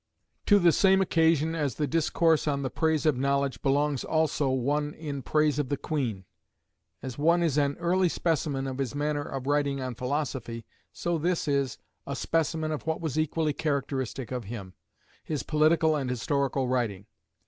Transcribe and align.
To 0.47 0.57
the 0.57 0.71
same 0.71 0.99
occasion 0.99 1.53
as 1.53 1.75
the 1.75 1.85
discourse 1.85 2.47
on 2.47 2.63
the 2.63 2.71
Praise 2.71 3.05
of 3.05 3.19
Knowledge 3.19 3.61
belongs, 3.61 4.03
also, 4.03 4.49
one 4.49 4.95
in 4.95 5.21
Praise 5.21 5.59
of 5.59 5.69
the 5.69 5.77
Queen. 5.77 6.25
As 7.03 7.19
one 7.19 7.43
is 7.43 7.55
an 7.55 7.77
early 7.79 8.09
specimen 8.09 8.65
of 8.65 8.79
his 8.79 8.95
manner 8.95 9.21
of 9.21 9.45
writing 9.45 9.79
on 9.79 9.93
philosophy, 9.93 10.65
so 10.91 11.19
this 11.19 11.47
is 11.47 11.77
a 12.07 12.15
specimen 12.15 12.71
of 12.71 12.87
what 12.87 12.99
was 12.99 13.19
equally 13.19 13.53
characteristic 13.53 14.31
of 14.31 14.45
him 14.45 14.73
his 15.23 15.43
political 15.43 15.95
and 15.95 16.09
historical 16.09 16.67
writing. 16.67 17.05